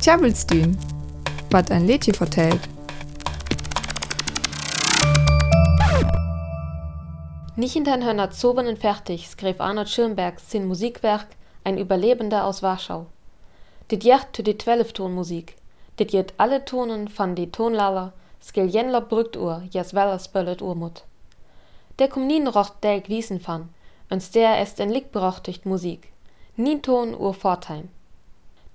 Tjabelstün, 0.00 0.76
wat 1.50 1.70
ein 1.70 1.86
Lädchen 1.86 2.14
vertellt. 2.14 2.60
Nicht 7.56 7.76
in 7.76 7.84
den 7.84 8.04
Hörner 8.04 8.30
zobenen 8.30 8.76
fertig 8.76 9.28
skrev 9.28 9.62
Arnold 9.62 9.88
Schönberg 9.88 10.38
sin 10.40 10.66
Musikwerk 10.66 11.28
Ein 11.64 11.78
Überlebender 11.78 12.44
aus 12.44 12.62
Warschau. 12.62 13.06
Dit 13.90 14.04
jert 14.04 14.32
to 14.34 14.42
die 14.42 14.58
Twelftonmusik. 14.58 15.56
Dit 15.98 16.12
jet 16.12 16.34
alle 16.36 16.64
Tonen 16.64 17.08
van 17.18 17.34
die 17.34 17.50
Tonlaller, 17.50 18.12
skil 18.40 18.66
jenler 18.66 19.00
brückt 19.00 19.36
ur, 19.36 19.62
jas 19.70 19.94
weller 19.94 20.18
spöllet 20.18 20.60
urmut. 20.62 21.04
Der 21.98 22.08
kom 22.08 22.26
nien 22.26 22.48
rocht 22.48 22.82
delk 22.82 23.08
wiesen 23.08 23.40
van, 23.46 23.68
uns 24.10 24.30
der 24.30 24.58
est 24.60 24.80
en 24.80 24.90
Lick 24.90 25.10
berochtigt 25.12 25.64
Musik. 25.64 26.12
Nien 26.56 26.82
Ton 26.82 27.14
ur 27.14 27.34
Vorteil. 27.34 27.88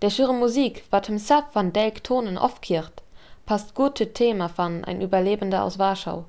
Der 0.01 0.09
schüre 0.09 0.33
Musik, 0.33 0.83
wat 0.89 1.07
im 1.07 1.17
Sap 1.17 1.55
van 1.55 1.71
delk 1.71 2.03
Tonen 2.03 2.37
aufkircht, 2.37 3.01
passt 3.45 3.75
gut 3.75 3.95
to 3.95 4.03
Thema 4.05 4.49
van 4.53 4.83
ein 4.83 5.01
Überlebender 5.01 5.63
aus 5.63 5.79
Warschau. 5.79 6.25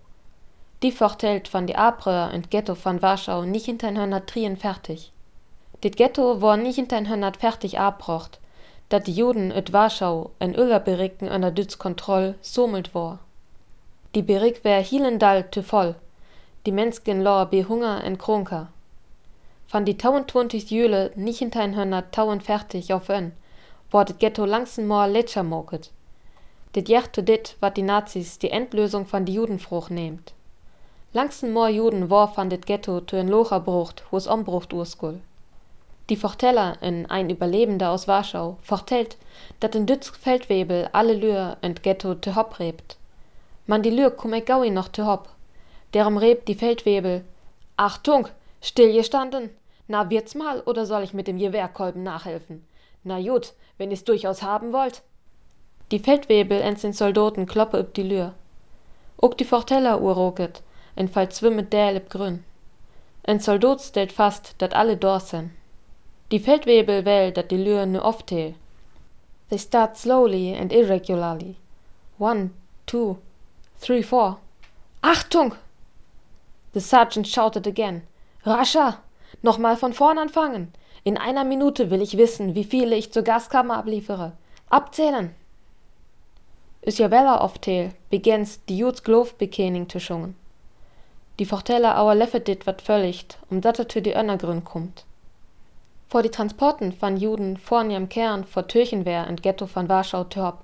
Die 0.82 0.92
vertellt 0.92 1.52
van 1.52 1.66
die 1.66 1.74
Abröer 1.74 2.30
und 2.32 2.52
Ghetto 2.52 2.76
van 2.80 3.02
Warschau 3.02 3.42
nicht 3.42 3.66
hinter 3.66 3.88
ein 3.88 4.26
Trien 4.26 4.56
fertig. 4.56 5.10
Dit 5.82 5.96
Ghetto 5.96 6.40
war 6.40 6.56
nicht 6.56 6.76
hinter 6.76 6.98
ein 6.98 7.34
fertig 7.34 7.80
abrocht, 7.80 8.38
dat 8.88 9.08
die 9.08 9.14
Juden 9.14 9.50
et 9.50 9.72
Warschau 9.72 10.30
en 10.38 10.54
Öller 10.54 10.78
Bericken 10.78 11.28
an 11.28 11.42
der 11.42 11.50
Dütz 11.50 11.76
Kontroll 11.76 12.36
somelt 12.40 12.94
war. 12.94 13.18
Die 14.14 14.22
Berik 14.22 14.62
wär 14.62 14.80
hielendal 14.80 15.42
te 15.50 15.64
voll, 15.64 15.96
die 16.66 16.72
Mensken 16.72 17.20
lor 17.20 17.46
be 17.46 17.68
Hunger 17.68 18.04
en 18.04 18.16
Kronker. 18.16 18.68
Van 19.68 19.84
die 19.84 19.98
22 19.98 20.70
Jüle 20.70 21.10
nicht 21.16 21.40
hinter 21.40 22.10
tauen 22.12 22.40
fertig 22.40 22.92
auf 22.92 23.08
ön, 23.08 23.32
war 23.90 24.04
dit 24.04 24.18
Ghetto 24.18 24.44
langsen 24.44 24.86
more 24.86 25.08
letscher 25.08 25.44
moket. 25.44 25.90
Dit 26.72 26.88
jert 26.88 27.26
dit, 27.26 27.56
wat 27.60 27.76
die 27.76 27.82
Nazis 27.82 28.38
die 28.38 28.50
Endlösung 28.50 29.06
van 29.06 29.24
die 29.24 29.34
Judenfruch 29.34 29.90
nehmt. 29.90 30.34
Langsten 31.12 31.52
more 31.52 31.70
Juden 31.70 32.10
war 32.10 32.34
van 32.34 32.48
dit 32.48 32.66
Ghetto 32.66 33.00
to 33.00 33.16
en 33.16 33.28
Locher 33.28 33.60
brucht, 33.60 34.04
wo's 34.10 34.26
ombrucht 34.26 34.72
urskul. 34.72 35.20
Die 36.10 36.16
Forteller, 36.16 36.76
in 36.82 37.06
ein 37.06 37.30
Überlebender 37.30 37.90
aus 37.90 38.06
Warschau, 38.06 38.58
fortellt, 38.60 39.16
dat 39.60 39.74
in 39.74 39.86
Dütz 39.86 40.10
Feldwebel 40.10 40.88
alle 40.92 41.14
Lür 41.14 41.56
ent 41.62 41.82
Ghetto 41.82 42.14
te 42.14 42.34
hopp 42.36 42.58
rebt. 42.58 42.98
Man 43.66 43.82
die 43.82 43.90
Lür 43.90 44.10
kum 44.10 44.32
gaui 44.32 44.70
noch 44.70 44.88
te 44.88 45.06
hopp. 45.06 45.28
Derum 45.94 46.18
rebt 46.18 46.46
die 46.48 46.54
Feldwebel. 46.54 47.24
Achtung, 47.76 48.28
still 48.60 48.92
gestanden. 48.92 49.50
Na, 49.88 50.10
wird's 50.10 50.34
mal, 50.34 50.60
oder 50.60 50.84
soll 50.86 51.02
ich 51.02 51.14
mit 51.14 51.26
dem 51.26 51.38
Gewehrkolben 51.38 52.02
nachhelfen? 52.02 52.64
Na 53.06 53.20
gut, 53.20 53.52
wenn 53.78 53.92
ich's 53.92 54.02
durchaus 54.02 54.42
haben 54.42 54.72
wollt. 54.72 55.02
Die 55.92 56.00
Feldwebel 56.00 56.60
ens 56.60 56.80
den 56.80 56.92
Soldaten 56.92 57.46
kloppe 57.46 57.78
üb 57.78 57.94
die 57.94 58.02
Lür. 58.02 58.34
Ook 59.16 59.38
die 59.38 59.44
Forteller 59.44 60.00
urroket, 60.02 60.64
en 60.96 61.08
fall 61.08 61.28
zwimmet 61.28 61.72
däl 61.72 62.00
ib 62.00 62.08
grün. 62.10 62.42
En 63.22 63.38
Soldat 63.38 63.80
stellt 63.80 64.12
fast, 64.12 64.56
dat 64.58 64.74
alle 64.74 64.96
dorsen. 64.96 65.52
Die 66.32 66.40
Feldwebel 66.40 67.04
wählt 67.04 67.36
dat 67.36 67.52
die 67.52 67.62
Lüre 67.64 67.86
nu 67.86 68.00
oftel. 68.00 68.54
They 69.50 69.58
start 69.58 69.96
slowly 69.96 70.56
and 70.56 70.72
irregularly. 70.72 71.54
One, 72.18 72.50
two, 72.86 73.18
three, 73.78 74.02
four. 74.02 74.38
Achtung! 75.00 75.54
The 76.72 76.80
sergeant 76.80 77.28
shouted 77.28 77.68
again. 77.68 78.02
Rascher! 78.44 78.98
Nochmal 79.42 79.76
von 79.76 79.92
vorn 79.92 80.18
anfangen. 80.18 80.72
In 81.06 81.16
einer 81.16 81.44
Minute 81.44 81.92
will 81.92 82.02
ich 82.02 82.16
wissen, 82.16 82.56
wie 82.56 82.64
viele 82.64 82.96
ich 82.96 83.12
zur 83.12 83.22
Gaskammer 83.22 83.76
abliefere. 83.76 84.32
Abzählen! 84.70 85.32
Is 86.80 86.98
ja 86.98 87.12
weller 87.12 87.44
oftel, 87.44 87.92
begins 88.10 88.64
die 88.64 88.78
Juts 88.78 89.04
Glove 89.04 89.30
bekening 89.38 89.88
zu 89.88 90.00
schungen. 90.00 90.34
Die 91.38 91.44
Forteller 91.44 92.00
auer 92.00 92.16
leffet 92.16 92.48
dit 92.48 92.66
wat 92.66 92.82
völligt, 92.82 93.38
um 93.50 93.60
dat 93.60 93.78
er 93.78 93.84
die 94.02 94.16
Önnergrün 94.16 94.64
kommt. 94.64 95.04
Vor 96.08 96.24
die 96.24 96.30
Transporten 96.32 96.92
van 97.00 97.16
Juden 97.16 97.56
vorn 97.56 97.92
am 97.92 98.08
Kern 98.08 98.42
vor 98.42 98.66
Türchenwehr 98.66 99.28
und 99.28 99.44
Ghetto 99.44 99.68
von 99.68 99.88
Warschau 99.88 100.24
törp. 100.24 100.58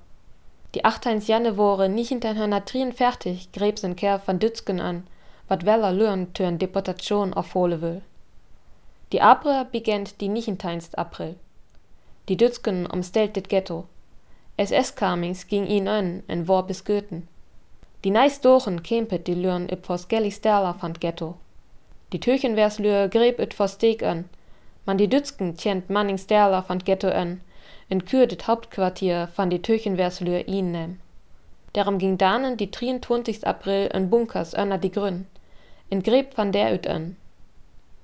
Die 0.75 0.83
achteins 0.83 1.27
Janewore 1.27 1.87
nicht 1.87 2.09
hinter 2.09 2.35
hörner 2.35 2.65
Trien 2.65 2.91
fertig, 2.91 3.53
gräbs 3.53 3.85
en 3.85 3.95
Ker 3.95 4.21
van 4.25 4.39
Dützgen 4.39 4.81
an, 4.81 5.07
wat 5.47 5.65
weller 5.65 5.93
lürn 5.93 6.33
tön 6.33 6.59
Deportation 6.59 7.33
aufhole 7.33 7.81
will. 7.81 8.01
Die 9.13 9.21
April 9.21 9.65
begent 9.71 10.21
die 10.21 10.27
nichenteinst 10.27 10.97
April. 10.97 11.35
Die 12.29 12.35
Dützgen 12.35 12.87
umstellt 12.87 13.35
dit 13.35 13.47
Ghetto. 13.47 13.85
SS-Kamings 14.57 15.45
ging 15.45 15.67
ihn 15.67 15.87
an 15.87 16.23
en 16.27 16.47
war 16.47 16.65
bis 16.65 16.83
Goethen. 16.83 17.27
Die 18.03 18.09
neist 18.09 18.43
Dochen 18.43 18.81
kempet 18.81 19.27
die 19.27 19.35
Lürn 19.35 19.69
üb 19.69 19.85
vors 19.85 20.07
Gelli 20.07 20.31
Sterla 20.31 20.73
fand 20.73 20.99
Ghetto. 20.99 21.35
Die 22.11 22.19
Türchenwerslür 22.19 23.07
gräb 23.07 23.39
üt 23.39 23.53
vors 23.53 23.75
Steg 23.75 24.01
an, 24.01 24.25
man 24.87 24.97
die 24.97 25.09
Dützken 25.09 25.57
tjent 25.57 25.91
Mannings 25.91 26.25
Derler 26.25 26.65
van 26.67 26.79
Ghetto 26.79 27.09
an, 27.09 27.41
en 27.89 28.05
Kür 28.05 28.25
dit 28.25 28.47
Hauptquartier 28.47 29.29
van 29.35 29.51
die 29.51 29.61
Türchenwerslür 29.61 30.47
ihn 30.47 30.71
nem. 30.71 30.99
Darum 31.73 31.99
ging 31.99 32.17
danen 32.17 32.57
die 32.57 32.71
23. 32.71 33.45
April 33.45 33.91
en 33.93 34.09
Bunkers 34.09 34.55
önner 34.55 34.79
die 34.79 34.91
Grün, 34.91 35.27
en 35.91 36.01
Gräb 36.01 36.35
van 36.35 36.51
der 36.51 36.73
üt 36.73 36.87
an. 36.87 37.15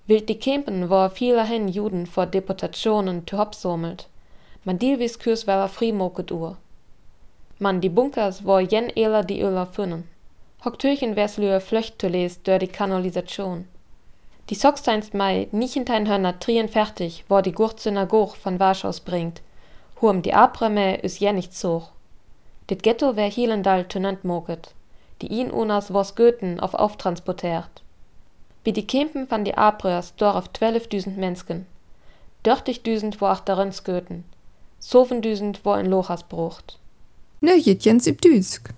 Wild 0.10 0.28
die 0.28 0.40
Kempen 0.40 0.90
war 0.90 1.12
vieler 1.12 1.44
hen 1.44 1.68
Juden 1.68 2.08
vor 2.08 2.26
Deportationen 2.26 3.28
zu 3.28 3.38
hopsomelt, 3.38 4.08
man 4.64 4.80
dielwis 4.80 5.20
Kürs 5.20 5.46
war 5.46 5.70
frimoket 5.70 6.32
ur. 6.32 6.58
Man 7.60 7.80
die 7.80 7.90
Bunkers 7.90 8.44
war 8.44 8.60
jen 8.60 8.90
eler 8.96 9.24
die 9.24 9.40
Öler 9.40 9.68
fünnen. 9.68 10.10
Hock 10.66 10.80
Türchenwerslür 10.80 11.62
flöcht 11.62 12.02
zu 12.02 12.08
les 12.08 12.42
dör 12.42 12.58
die 12.58 12.68
Kanalisation. 12.68 13.68
Die 14.50 14.56
Socksteinst 14.56 15.14
Mai 15.14 15.48
nicht 15.52 15.76
in 15.76 15.86
dein 15.86 16.08
Hörner 16.08 16.40
trien 16.40 16.70
fertig, 16.70 17.24
wo 17.30 17.42
die 17.42 17.52
Gurt 17.52 17.80
von 17.80 18.60
Warschaus 18.60 19.02
bringt. 19.02 19.44
Hurm 20.02 20.24
die 20.24 20.34
Abreme 20.34 20.96
is 21.02 21.20
ja 21.20 21.34
nicht 21.34 21.54
so. 21.54 21.84
Dit 22.72 22.82
Ghetto 22.82 23.16
wär 23.16 23.30
hielendal 23.30 23.88
tönant 23.88 24.24
moget. 24.24 24.74
Die 25.22 25.28
ihn 25.28 25.52
unas 25.52 25.94
was 25.94 26.16
Goethen 26.16 26.60
auf 26.60 26.74
auftransportiert. 26.74 27.84
Wie 28.64 28.74
die 28.74 28.86
Kempen 28.86 29.30
van 29.30 29.46
die 29.46 29.54
dor 30.18 30.36
auf 30.36 30.52
zwölfdüsend 30.52 31.18
Mensken. 31.18 31.66
Dörtig 32.44 32.84
düsend 32.84 33.22
wo 33.22 33.28
auch 33.28 33.40
darin 33.40 33.72
Goethen. 33.84 34.24
Sovendüsend 34.80 35.62
wo 35.64 35.74
in 35.74 35.86
Lochas 35.86 36.24
brucht. 36.24 36.78
Ne 37.42 37.56
jetjens 37.56 38.08
im 38.08 38.18
Düsk. 38.18 38.74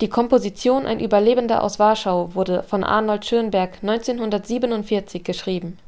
Die 0.00 0.08
Komposition 0.08 0.86
Ein 0.86 1.00
Überlebender 1.00 1.62
aus 1.62 1.78
Warschau 1.78 2.34
wurde 2.34 2.62
von 2.62 2.84
Arnold 2.84 3.24
Schönberg 3.24 3.78
1947 3.82 5.24
geschrieben. 5.24 5.78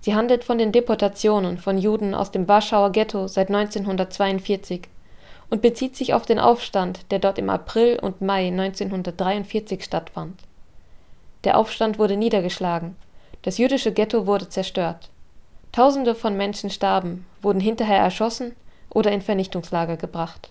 Sie 0.00 0.14
handelt 0.14 0.44
von 0.44 0.56
den 0.56 0.72
Deportationen 0.72 1.58
von 1.58 1.76
Juden 1.76 2.14
aus 2.14 2.30
dem 2.30 2.48
Warschauer 2.48 2.90
Ghetto 2.90 3.28
seit 3.28 3.48
1942 3.48 4.82
und 5.50 5.60
bezieht 5.60 5.94
sich 5.94 6.14
auf 6.14 6.24
den 6.24 6.38
Aufstand, 6.38 7.10
der 7.10 7.18
dort 7.18 7.38
im 7.38 7.50
April 7.50 7.98
und 7.98 8.22
Mai 8.22 8.46
1943 8.48 9.84
stattfand. 9.84 10.40
Der 11.44 11.56
Aufstand 11.56 11.98
wurde 11.98 12.16
niedergeschlagen, 12.16 12.96
das 13.42 13.58
jüdische 13.58 13.92
Ghetto 13.92 14.26
wurde 14.26 14.48
zerstört. 14.48 15.08
Tausende 15.72 16.14
von 16.14 16.36
Menschen 16.36 16.70
starben, 16.70 17.26
wurden 17.40 17.60
hinterher 17.60 18.00
erschossen 18.00 18.54
oder 18.90 19.12
in 19.12 19.22
Vernichtungslager 19.22 19.96
gebracht 19.96 20.50